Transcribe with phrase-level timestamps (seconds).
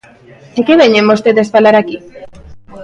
[0.55, 1.97] ¿De que veñen vostedes falar aquí?